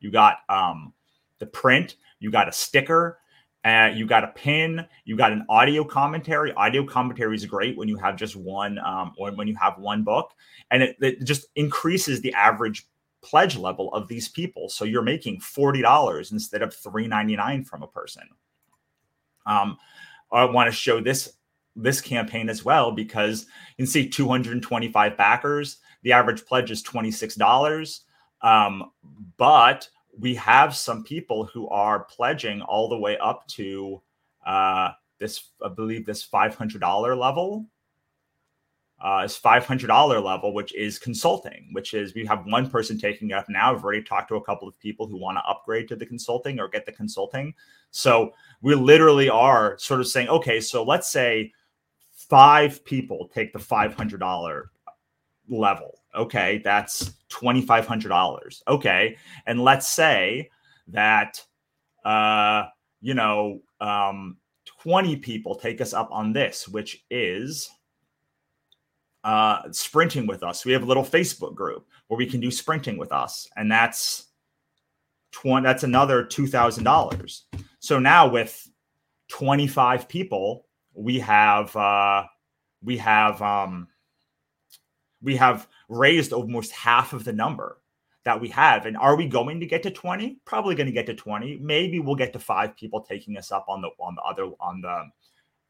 you 0.00 0.10
got 0.10 0.38
um, 0.48 0.92
the 1.38 1.46
print, 1.46 1.96
you 2.20 2.30
got 2.30 2.48
a 2.48 2.52
sticker, 2.52 3.18
uh, 3.64 3.90
you 3.94 4.06
got 4.06 4.24
a 4.24 4.28
pin, 4.28 4.86
you 5.06 5.16
got 5.16 5.32
an 5.32 5.44
audio 5.48 5.84
commentary. 5.84 6.52
Audio 6.52 6.84
commentary 6.84 7.34
is 7.34 7.46
great 7.46 7.76
when 7.78 7.88
you 7.88 7.96
have 7.96 8.14
just 8.14 8.36
one, 8.36 8.78
um, 8.80 9.12
or 9.16 9.32
when 9.32 9.48
you 9.48 9.56
have 9.56 9.78
one 9.78 10.04
book, 10.04 10.32
and 10.70 10.82
it, 10.82 10.96
it 11.00 11.24
just 11.24 11.46
increases 11.56 12.20
the 12.20 12.32
average 12.34 12.86
pledge 13.24 13.56
level 13.56 13.92
of 13.94 14.06
these 14.06 14.28
people. 14.28 14.68
So 14.68 14.84
you're 14.84 15.02
making 15.02 15.40
$40 15.40 16.32
instead 16.32 16.62
of 16.62 16.70
$3.99 16.70 17.66
from 17.66 17.82
a 17.82 17.88
person. 17.88 18.24
Um, 19.46 19.78
I 20.30 20.44
want 20.44 20.68
to 20.68 20.76
show 20.76 21.00
this 21.00 21.32
this 21.76 22.00
campaign 22.00 22.48
as 22.48 22.64
well 22.64 22.92
because 22.92 23.46
you 23.76 23.84
can 23.84 23.86
see 23.88 24.08
225 24.08 25.16
backers. 25.16 25.78
The 26.02 26.12
average 26.12 26.44
pledge 26.46 26.70
is 26.70 26.84
$26. 26.84 28.00
Um, 28.42 28.92
but 29.36 29.88
we 30.16 30.36
have 30.36 30.76
some 30.76 31.02
people 31.02 31.44
who 31.46 31.68
are 31.68 32.04
pledging 32.04 32.62
all 32.62 32.88
the 32.88 32.98
way 32.98 33.18
up 33.18 33.44
to 33.48 34.00
uh, 34.46 34.90
this, 35.18 35.50
I 35.64 35.68
believe, 35.68 36.06
this 36.06 36.24
$500 36.24 37.18
level 37.18 37.66
uh, 39.00 39.22
is 39.24 39.38
$500 39.38 40.22
level, 40.22 40.54
which 40.54 40.74
is 40.74 40.98
consulting, 40.98 41.68
which 41.72 41.94
is 41.94 42.14
we 42.14 42.24
have 42.24 42.46
one 42.46 42.70
person 42.70 42.98
taking 42.98 43.32
up 43.32 43.48
now. 43.48 43.74
I've 43.74 43.84
already 43.84 44.02
talked 44.02 44.28
to 44.28 44.36
a 44.36 44.44
couple 44.44 44.68
of 44.68 44.78
people 44.78 45.06
who 45.06 45.18
want 45.18 45.36
to 45.36 45.44
upgrade 45.44 45.88
to 45.88 45.96
the 45.96 46.06
consulting 46.06 46.58
or 46.58 46.68
get 46.68 46.86
the 46.86 46.92
consulting. 46.92 47.54
So 47.90 48.32
we 48.62 48.74
literally 48.74 49.28
are 49.28 49.76
sort 49.78 50.00
of 50.00 50.06
saying, 50.06 50.28
okay, 50.28 50.60
so 50.60 50.82
let's 50.82 51.10
say 51.10 51.52
five 52.12 52.84
people 52.84 53.30
take 53.34 53.52
the 53.52 53.58
$500 53.58 54.64
level. 55.48 55.98
Okay, 56.14 56.60
that's 56.64 57.12
$2,500. 57.30 58.62
Okay. 58.68 59.16
And 59.46 59.62
let's 59.62 59.88
say 59.88 60.48
that, 60.88 61.42
uh, 62.04 62.64
you 63.00 63.14
know, 63.14 63.60
um, 63.80 64.36
20 64.82 65.16
people 65.16 65.54
take 65.54 65.80
us 65.80 65.92
up 65.92 66.08
on 66.10 66.32
this, 66.32 66.68
which 66.68 67.04
is 67.10 67.68
uh, 69.24 69.62
sprinting 69.72 70.26
with 70.26 70.42
us. 70.42 70.64
We 70.64 70.72
have 70.72 70.82
a 70.82 70.86
little 70.86 71.04
Facebook 71.04 71.54
group 71.54 71.86
where 72.08 72.18
we 72.18 72.26
can 72.26 72.40
do 72.40 72.50
sprinting 72.50 72.98
with 72.98 73.10
us, 73.10 73.48
and 73.56 73.70
that's 73.70 74.26
twenty. 75.32 75.64
That's 75.64 75.82
another 75.82 76.24
two 76.24 76.46
thousand 76.46 76.84
dollars. 76.84 77.46
So 77.80 77.98
now 77.98 78.28
with 78.28 78.68
twenty 79.28 79.66
five 79.66 80.08
people, 80.08 80.66
we 80.92 81.18
have 81.20 81.74
uh, 81.74 82.24
we 82.82 82.98
have 82.98 83.40
um, 83.42 83.88
we 85.22 85.36
have 85.36 85.66
raised 85.88 86.32
almost 86.32 86.72
half 86.72 87.12
of 87.12 87.24
the 87.24 87.32
number 87.32 87.80
that 88.24 88.40
we 88.40 88.48
have. 88.48 88.86
And 88.86 88.96
are 88.96 89.16
we 89.16 89.26
going 89.26 89.60
to 89.60 89.66
get 89.66 89.82
to 89.82 89.90
20? 89.90 90.38
Probably 90.44 90.74
going 90.74 90.86
to 90.86 90.92
get 90.92 91.06
to 91.06 91.14
20. 91.14 91.58
Maybe 91.60 92.00
we'll 92.00 92.14
get 92.14 92.32
to 92.32 92.38
five 92.38 92.76
people 92.76 93.02
taking 93.02 93.36
us 93.36 93.52
up 93.52 93.66
on 93.68 93.82
the 93.82 93.88
on 94.00 94.14
the 94.14 94.22
other 94.22 94.50
on 94.60 94.80
the 94.80 95.04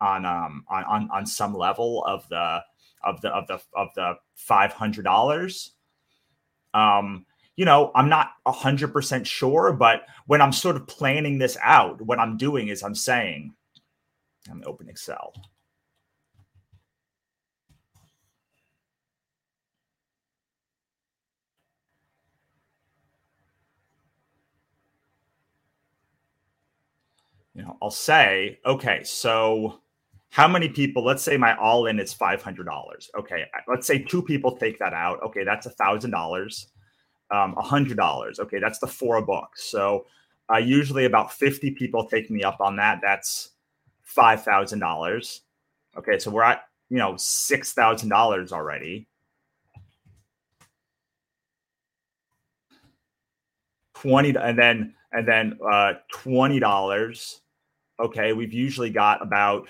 on 0.00 0.24
um 0.26 0.64
on 0.68 0.84
on, 0.84 1.10
on 1.12 1.26
some 1.26 1.54
level 1.54 2.04
of 2.04 2.28
the 2.28 2.60
of 3.04 3.20
the 3.20 3.28
of 3.30 3.46
the 3.46 3.60
of 3.74 3.88
the 3.94 4.14
five 4.34 4.72
hundred 4.72 5.04
dollars. 5.04 5.72
Um, 6.74 7.26
you 7.56 7.64
know, 7.64 7.92
I'm 7.94 8.08
not 8.08 8.32
a 8.46 8.52
hundred 8.52 8.92
percent 8.92 9.26
sure, 9.26 9.72
but 9.72 10.02
when 10.26 10.42
I'm 10.42 10.52
sort 10.52 10.76
of 10.76 10.86
planning 10.86 11.38
this 11.38 11.56
out, 11.62 12.00
what 12.02 12.18
I'm 12.18 12.36
doing 12.36 12.68
is 12.68 12.82
I'm 12.82 12.96
saying, 12.96 13.54
I'm 14.50 14.62
open 14.66 14.88
Excel. 14.88 15.32
You 27.54 27.62
know, 27.62 27.78
I'll 27.80 27.90
say, 27.90 28.58
okay, 28.66 29.04
so 29.04 29.80
how 30.34 30.48
many 30.48 30.68
people 30.68 31.04
let's 31.04 31.22
say 31.22 31.36
my 31.36 31.56
all 31.58 31.86
in 31.86 32.00
is 32.00 32.12
$500 32.12 32.66
okay 33.16 33.44
let's 33.68 33.86
say 33.86 34.00
two 34.00 34.20
people 34.20 34.56
take 34.56 34.80
that 34.80 34.92
out. 34.92 35.22
Okay 35.22 35.44
that's 35.44 35.66
a 35.66 35.70
thousand 35.70 36.10
dollars. 36.10 36.70
Um, 37.30 37.54
a 37.56 37.62
hundred 37.62 37.96
dollars. 37.96 38.40
Okay 38.40 38.58
that's 38.58 38.80
the 38.80 38.86
four 38.88 39.22
books. 39.22 39.62
So 39.62 40.06
uh, 40.52 40.56
usually 40.56 41.04
about 41.04 41.32
50 41.32 41.70
people 41.70 42.06
take 42.06 42.32
me 42.32 42.42
up 42.42 42.60
on 42.60 42.74
that. 42.76 42.98
That's 43.00 43.50
five 44.02 44.42
thousand 44.42 44.80
dollars. 44.80 45.42
Okay 45.96 46.18
so 46.18 46.32
we're 46.32 46.42
at 46.42 46.64
you 46.90 46.98
know 46.98 47.14
six 47.16 47.72
thousand 47.72 48.08
dollars 48.08 48.50
already. 48.52 49.06
20 53.94 54.34
and 54.36 54.58
then 54.58 54.94
and 55.12 55.28
then 55.28 55.56
uh, 55.72 55.92
$20 56.12 57.40
okay 58.00 58.32
we've 58.32 58.52
usually 58.52 58.90
got 58.90 59.22
about 59.22 59.68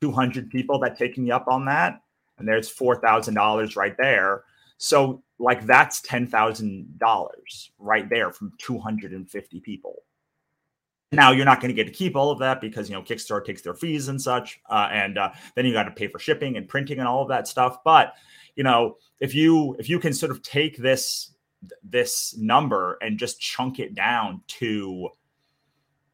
200 0.00 0.50
people 0.50 0.78
that 0.80 0.98
take 0.98 1.18
me 1.18 1.30
up 1.30 1.46
on 1.48 1.64
that 1.66 2.00
and 2.38 2.46
there's 2.46 2.72
$4,000 2.72 3.76
right 3.76 3.96
there. 3.96 4.44
So 4.78 5.22
like 5.38 5.66
that's 5.66 6.00
$10,000 6.02 7.70
right 7.78 8.08
there 8.08 8.32
from 8.32 8.52
250 8.58 9.60
people. 9.60 10.02
Now 11.10 11.30
you're 11.30 11.46
not 11.46 11.60
going 11.60 11.70
to 11.70 11.74
get 11.74 11.86
to 11.86 11.92
keep 11.92 12.16
all 12.16 12.30
of 12.30 12.38
that 12.40 12.60
because 12.60 12.90
you 12.90 12.94
know 12.94 13.02
Kickstarter 13.02 13.44
takes 13.44 13.62
their 13.62 13.74
fees 13.74 14.08
and 14.08 14.20
such, 14.20 14.60
uh, 14.68 14.88
and 14.92 15.16
uh, 15.16 15.30
then 15.54 15.64
you 15.64 15.72
got 15.72 15.84
to 15.84 15.90
pay 15.90 16.06
for 16.06 16.18
shipping 16.18 16.58
and 16.58 16.68
printing 16.68 16.98
and 16.98 17.08
all 17.08 17.22
of 17.22 17.28
that 17.28 17.48
stuff. 17.48 17.78
But 17.82 18.12
you 18.56 18.62
know 18.62 18.98
if 19.18 19.34
you 19.34 19.74
if 19.78 19.88
you 19.88 19.98
can 20.00 20.12
sort 20.12 20.30
of 20.30 20.42
take 20.42 20.76
this 20.76 21.32
this 21.82 22.36
number 22.36 22.98
and 23.00 23.18
just 23.18 23.40
chunk 23.40 23.78
it 23.78 23.94
down 23.94 24.42
to 24.48 25.08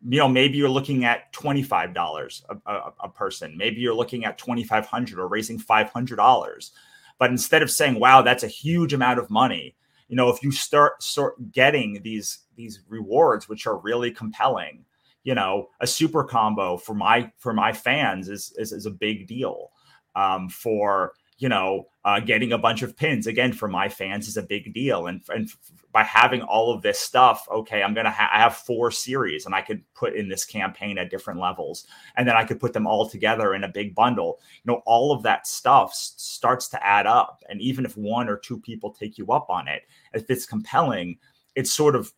you 0.09 0.19
know 0.19 0.29
maybe 0.29 0.59
you're 0.59 0.69
looking 0.69 1.05
at 1.05 1.33
$25 1.33 2.43
a, 2.49 2.71
a, 2.71 2.93
a 3.01 3.09
person. 3.09 3.57
Maybe 3.57 3.81
you're 3.81 3.95
looking 3.95 4.25
at 4.25 4.39
2500 4.39 5.19
or 5.19 5.29
raising 5.29 5.59
$500 5.59 6.71
but 7.19 7.31
instead 7.31 7.63
of 7.63 7.71
saying 7.71 7.99
wow 7.99 8.23
that's 8.23 8.43
a 8.43 8.49
huge 8.49 8.93
amount 8.93 9.19
of 9.19 9.31
money 9.31 9.75
you 10.09 10.17
know 10.17 10.29
if 10.29 10.43
you 10.43 10.51
start 10.51 11.03
start 11.03 11.35
getting 11.53 12.01
these 12.03 12.41
these 12.57 12.81
rewards 12.89 13.49
which 13.49 13.67
are 13.67 13.79
really 13.79 14.11
compelling 14.11 14.85
you 15.23 15.35
know 15.35 15.69
a 15.81 15.87
super 15.87 16.25
combo 16.25 16.77
for 16.77 16.95
my 16.95 17.31
for 17.39 17.53
my 17.53 17.73
fans 17.73 18.29
is 18.29 18.53
is, 18.59 18.73
is 18.73 18.87
a 18.87 18.91
big 18.91 19.27
deal 19.27 19.71
um, 20.17 20.49
for 20.49 21.15
you 21.39 21.49
know, 21.49 21.89
uh, 22.05 22.21
getting 22.21 22.53
a 22.53 22.59
bunch 22.59 22.83
of 22.83 22.97
pins 22.97 23.27
again 23.27 23.53
for 23.53 23.67
my 23.67 23.89
fans 23.89 24.29
is 24.29 24.37
a 24.37 24.43
big 24.43 24.73
deal. 24.73 25.07
And, 25.07 25.23
and 25.29 25.51
by 25.91 26.03
having 26.03 26.43
all 26.43 26.73
of 26.73 26.83
this 26.83 27.01
stuff, 27.01 27.47
okay, 27.51 27.83
I'm 27.83 27.95
gonna 27.95 28.11
ha- 28.11 28.31
I 28.33 28.39
have 28.39 28.55
four 28.57 28.91
series, 28.91 29.47
and 29.47 29.55
I 29.55 29.63
could 29.63 29.83
put 29.95 30.15
in 30.15 30.29
this 30.29 30.45
campaign 30.45 30.99
at 30.99 31.11
different 31.11 31.41
levels, 31.41 31.87
and 32.17 32.29
then 32.29 32.37
I 32.37 32.45
could 32.45 32.61
put 32.61 32.73
them 32.73 32.87
all 32.87 33.09
together 33.09 33.55
in 33.55 33.65
a 33.65 33.69
big 33.69 33.95
bundle. 33.95 34.39
You 34.65 34.73
know, 34.73 34.83
all 34.87 35.13
of 35.13 35.23
that 35.25 35.47
stuff 35.47 35.91
s- 35.91 36.15
starts 36.17 36.69
to 36.69 36.87
add 36.87 37.07
up, 37.07 37.43
and 37.49 37.61
even 37.61 37.85
if 37.85 37.97
one 37.97 38.29
or 38.29 38.37
two 38.37 38.61
people 38.61 38.93
take 38.93 39.19
you 39.19 39.27
up 39.33 39.51
on 39.51 39.67
it, 39.69 39.83
if 40.13 40.29
it's 40.31 40.47
compelling, 40.47 41.19
it 41.55 41.67
sort 41.67 41.97
of 41.97 42.13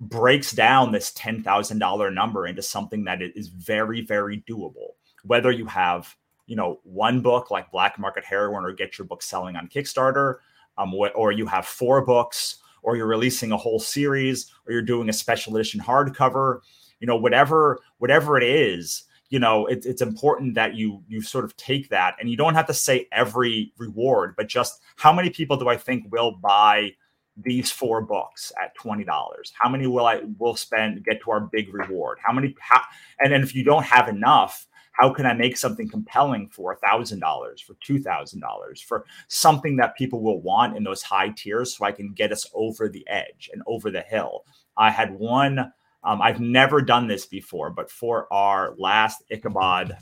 breaks 0.00 0.52
down 0.52 0.92
this 0.92 1.12
ten 1.12 1.42
thousand 1.42 1.78
dollar 1.78 2.10
number 2.10 2.46
into 2.46 2.62
something 2.62 3.04
that 3.04 3.20
is 3.22 3.48
very, 3.48 4.02
very 4.02 4.42
doable. 4.48 4.90
Whether 5.24 5.50
you 5.50 5.66
have 5.66 6.14
you 6.46 6.56
know 6.56 6.80
one 6.84 7.20
book 7.20 7.50
like 7.50 7.70
Black 7.70 7.98
Market 7.98 8.24
Heroine 8.24 8.64
or 8.64 8.72
get 8.72 8.98
your 8.98 9.06
book 9.06 9.22
selling 9.22 9.56
on 9.56 9.68
Kickstarter, 9.68 10.36
um, 10.78 10.94
or 10.94 11.32
you 11.32 11.46
have 11.46 11.66
four 11.66 12.04
books, 12.04 12.58
or 12.82 12.96
you're 12.96 13.06
releasing 13.06 13.52
a 13.52 13.56
whole 13.56 13.80
series, 13.80 14.52
or 14.66 14.72
you're 14.72 14.82
doing 14.82 15.08
a 15.08 15.12
special 15.12 15.56
edition 15.56 15.80
hardcover, 15.80 16.60
you 17.00 17.06
know 17.06 17.16
whatever 17.16 17.80
whatever 17.98 18.36
it 18.36 18.44
is, 18.44 19.04
you 19.28 19.38
know 19.38 19.66
it, 19.66 19.84
it's 19.84 20.02
important 20.02 20.54
that 20.54 20.74
you 20.74 21.02
you 21.08 21.20
sort 21.20 21.44
of 21.44 21.56
take 21.56 21.88
that. 21.90 22.16
And 22.20 22.30
you 22.30 22.36
don't 22.36 22.54
have 22.54 22.66
to 22.66 22.74
say 22.74 23.08
every 23.12 23.72
reward 23.78 24.34
but 24.36 24.48
just 24.48 24.80
how 24.96 25.12
many 25.12 25.30
people 25.30 25.56
do 25.56 25.68
i 25.68 25.76
think 25.76 26.10
will 26.10 26.32
buy 26.32 26.92
these 27.38 27.70
four 27.70 28.00
books 28.00 28.50
at 28.62 28.74
$20 28.78 29.04
how 29.52 29.68
many 29.68 29.86
will 29.86 30.06
i 30.06 30.22
will 30.38 30.56
spend 30.56 31.04
get 31.04 31.20
to 31.22 31.30
our 31.30 31.40
big 31.40 31.72
reward? 31.72 32.18
How 32.24 32.32
many 32.32 32.54
how, 32.60 32.80
and 33.20 33.32
then 33.32 33.42
if 33.42 33.54
you 33.54 33.64
don't 33.64 33.84
have 33.84 34.08
enough 34.08 34.66
how 34.98 35.12
can 35.12 35.26
i 35.26 35.32
make 35.32 35.56
something 35.56 35.88
compelling 35.88 36.48
for 36.48 36.76
$1000 36.84 37.20
for 37.60 37.74
$2000 37.74 38.84
for 38.84 39.04
something 39.28 39.76
that 39.76 39.96
people 39.96 40.22
will 40.22 40.40
want 40.40 40.76
in 40.76 40.84
those 40.84 41.02
high 41.02 41.30
tiers 41.30 41.76
so 41.76 41.84
i 41.84 41.92
can 41.92 42.12
get 42.12 42.32
us 42.32 42.48
over 42.54 42.88
the 42.88 43.06
edge 43.08 43.50
and 43.52 43.62
over 43.66 43.90
the 43.90 44.02
hill 44.02 44.44
i 44.76 44.90
had 44.90 45.18
one 45.18 45.72
um, 46.06 46.22
I've 46.22 46.38
never 46.38 46.80
done 46.80 47.08
this 47.08 47.26
before, 47.26 47.70
but 47.70 47.90
for 47.90 48.32
our 48.32 48.76
last 48.78 49.24
Ichabod 49.28 49.96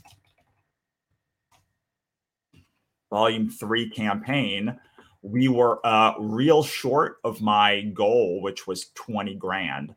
Volume 3.10 3.48
3 3.48 3.88
campaign, 3.88 4.78
we 5.22 5.48
were 5.48 5.80
uh, 5.86 6.12
real 6.18 6.62
short 6.62 7.16
of 7.24 7.40
my 7.40 7.80
goal, 7.94 8.42
which 8.42 8.66
was 8.66 8.90
20 8.96 9.34
grand, 9.36 9.94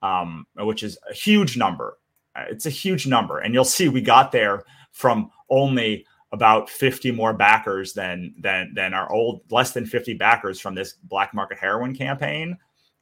um, 0.00 0.46
which 0.56 0.82
is 0.82 0.96
a 1.10 1.12
huge 1.12 1.58
number. 1.58 1.98
Uh, 2.34 2.44
it's 2.50 2.66
a 2.66 2.70
huge 2.70 3.06
number. 3.06 3.38
And 3.38 3.54
you'll 3.54 3.64
see 3.64 3.88
we 3.88 4.00
got 4.00 4.32
there 4.32 4.64
from 4.90 5.30
only 5.50 6.06
about 6.32 6.70
50 6.70 7.10
more 7.12 7.34
backers 7.34 7.92
than 7.92 8.34
than 8.38 8.72
than 8.74 8.94
our 8.94 9.10
old 9.12 9.42
less 9.50 9.72
than 9.72 9.84
50 9.84 10.14
backers 10.14 10.58
from 10.58 10.74
this 10.74 10.94
black 10.94 11.34
market 11.34 11.58
heroine 11.58 11.94
campaign. 11.94 12.56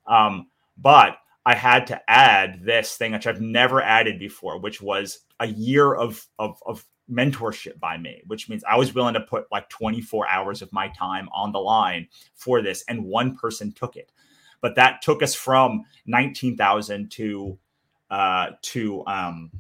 Um, 0.06 0.48
but 0.76 1.18
I 1.46 1.54
had 1.54 1.86
to 1.88 2.00
add 2.08 2.64
this 2.64 2.96
thing, 2.96 3.12
which 3.12 3.26
I've 3.26 3.40
never 3.40 3.80
added 3.80 4.18
before, 4.18 4.58
which 4.58 4.82
was 4.82 5.20
a 5.38 5.46
year 5.46 5.94
of, 5.94 6.26
of, 6.38 6.62
of 6.66 6.84
mentorship 7.10 7.80
by 7.80 7.96
me, 7.96 8.22
which 8.26 8.48
means 8.48 8.62
I 8.68 8.76
was 8.76 8.94
willing 8.94 9.14
to 9.14 9.20
put 9.20 9.50
like 9.50 9.68
24 9.68 10.28
hours 10.28 10.60
of 10.62 10.72
my 10.72 10.88
time 10.88 11.28
on 11.32 11.52
the 11.52 11.58
line 11.58 12.08
for 12.34 12.60
this, 12.62 12.84
and 12.88 13.04
one 13.04 13.36
person 13.36 13.72
took 13.72 13.96
it. 13.96 14.12
But 14.60 14.76
that 14.76 15.00
took 15.00 15.22
us 15.22 15.34
from 15.34 15.84
19,000 16.06 17.10
to 17.12 17.58
uh, 18.10 18.50
to 18.62 19.04
um, 19.06 19.50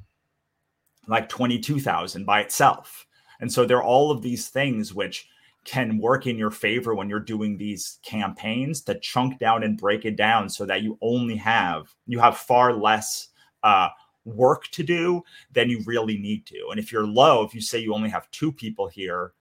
like 1.06 1.28
22,000 1.28 2.24
by 2.24 2.40
itself. 2.40 3.06
And 3.40 3.52
so 3.52 3.64
there 3.64 3.78
are 3.78 3.84
all 3.84 4.10
of 4.10 4.22
these 4.22 4.48
things 4.48 4.94
which 4.94 5.28
can 5.64 5.98
work 5.98 6.26
in 6.26 6.38
your 6.38 6.50
favor 6.50 6.94
when 6.94 7.08
you're 7.08 7.20
doing 7.20 7.56
these 7.56 7.98
campaigns 8.02 8.80
to 8.82 8.98
chunk 9.00 9.38
down 9.38 9.62
and 9.62 9.76
break 9.76 10.04
it 10.04 10.16
down 10.16 10.48
so 10.48 10.64
that 10.64 10.82
you 10.82 10.98
only 11.02 11.36
have 11.36 11.94
you 12.06 12.18
have 12.18 12.36
far 12.38 12.72
less 12.72 13.28
uh, 13.62 13.88
work 14.24 14.68
to 14.68 14.82
do 14.82 15.22
than 15.52 15.68
you 15.68 15.82
really 15.84 16.16
need 16.16 16.46
to 16.46 16.68
and 16.70 16.80
if 16.80 16.90
you're 16.90 17.06
low 17.06 17.42
if 17.44 17.54
you 17.54 17.60
say 17.60 17.78
you 17.78 17.94
only 17.94 18.08
have 18.08 18.30
two 18.30 18.50
people 18.50 18.88
here 18.88 19.32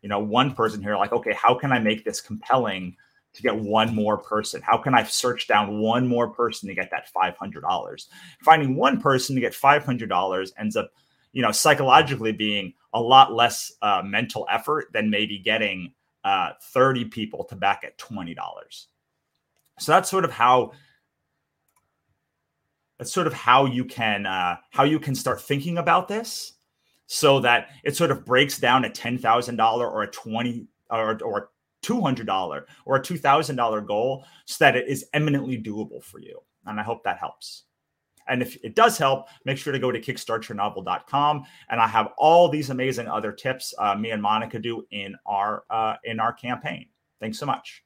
you 0.00 0.08
know 0.08 0.18
one 0.18 0.54
person 0.54 0.82
here 0.82 0.96
like 0.96 1.12
okay 1.12 1.34
how 1.34 1.54
can 1.54 1.72
i 1.72 1.78
make 1.78 2.04
this 2.04 2.20
compelling 2.20 2.96
to 3.36 3.42
get 3.42 3.56
one 3.56 3.94
more 3.94 4.18
person 4.18 4.60
how 4.62 4.76
can 4.76 4.94
i 4.94 5.02
search 5.02 5.46
down 5.46 5.78
one 5.78 6.06
more 6.06 6.28
person 6.28 6.68
to 6.68 6.74
get 6.74 6.90
that 6.90 7.08
$500 7.14 8.06
finding 8.42 8.76
one 8.76 9.00
person 9.00 9.34
to 9.34 9.40
get 9.40 9.52
$500 9.52 10.52
ends 10.58 10.76
up 10.76 10.90
you 11.32 11.42
know 11.42 11.52
psychologically 11.52 12.32
being 12.32 12.72
a 12.94 13.00
lot 13.00 13.34
less 13.34 13.72
uh, 13.82 14.02
mental 14.02 14.46
effort 14.50 14.86
than 14.92 15.10
maybe 15.10 15.38
getting 15.38 15.92
uh, 16.24 16.52
30 16.72 17.04
people 17.04 17.44
to 17.44 17.54
back 17.54 17.84
at 17.84 17.98
$20. 17.98 18.34
So 19.78 19.92
that's 19.92 20.10
sort 20.10 20.24
of 20.24 20.32
how 20.32 20.72
that's 22.98 23.12
sort 23.12 23.26
of 23.26 23.34
how 23.34 23.66
you 23.66 23.84
can 23.84 24.24
uh, 24.24 24.56
how 24.70 24.84
you 24.84 24.98
can 24.98 25.14
start 25.14 25.40
thinking 25.40 25.76
about 25.78 26.08
this 26.08 26.54
so 27.06 27.40
that 27.40 27.68
it 27.84 27.94
sort 27.94 28.10
of 28.10 28.24
breaks 28.24 28.58
down 28.58 28.84
a 28.84 28.90
$10,000 28.90 29.78
or 29.78 30.02
a 30.02 30.10
20 30.10 30.66
or, 30.90 31.22
or 31.22 31.50
$200 31.86 32.62
or 32.84 32.96
a 32.96 33.00
$2,000 33.00 33.86
goal 33.86 34.24
so 34.44 34.64
that 34.64 34.76
it 34.76 34.88
is 34.88 35.06
eminently 35.12 35.58
doable 35.58 36.02
for 36.02 36.20
you. 36.20 36.40
And 36.66 36.80
I 36.80 36.82
hope 36.82 37.04
that 37.04 37.18
helps. 37.18 37.64
And 38.28 38.42
if 38.42 38.56
it 38.64 38.74
does 38.74 38.98
help, 38.98 39.28
make 39.44 39.56
sure 39.56 39.72
to 39.72 39.78
go 39.78 39.92
to 39.92 40.00
kickstartyournovel.com. 40.00 41.44
And 41.70 41.80
I 41.80 41.86
have 41.86 42.08
all 42.18 42.48
these 42.48 42.70
amazing 42.70 43.06
other 43.06 43.32
tips 43.32 43.72
uh, 43.78 43.94
me 43.94 44.10
and 44.10 44.20
Monica 44.20 44.58
do 44.58 44.84
in 44.90 45.14
our 45.26 45.64
uh, 45.70 45.94
in 46.04 46.18
our 46.18 46.32
campaign. 46.32 46.86
Thanks 47.20 47.38
so 47.38 47.46
much. 47.46 47.85